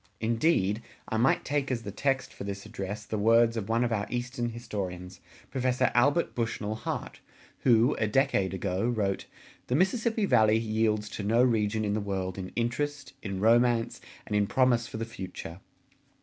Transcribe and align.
Indeed, 0.19 0.81
I 1.09 1.17
might 1.17 1.45
take 1.45 1.69
as 1.69 1.83
the 1.83 1.91
text 1.91 2.33
for 2.33 2.43
this 2.43 2.65
address 2.65 3.05
the 3.05 3.19
words 3.19 3.55
of 3.55 3.69
one 3.69 3.83
of 3.83 3.91
our 3.91 4.07
Eastern 4.09 4.49
historians, 4.49 5.19
Professor 5.51 5.91
Albert 5.93 6.33
Bushnell 6.33 6.73
Hart, 6.73 7.19
who, 7.59 7.93
a 7.99 8.07
decade 8.07 8.51
ago, 8.51 8.89
wrote: 8.89 9.27
The 9.67 9.75
Mississippi 9.75 10.25
Valley 10.25 10.57
yields 10.57 11.07
to 11.09 11.23
no 11.23 11.43
region 11.43 11.85
in 11.85 11.93
the 11.93 12.01
world 12.01 12.39
in 12.39 12.49
interest, 12.55 13.13
in 13.21 13.39
romance, 13.41 14.01
and 14.25 14.35
in 14.35 14.47
promise 14.47 14.87
for 14.87 14.97
the 14.97 15.05
future. 15.05 15.59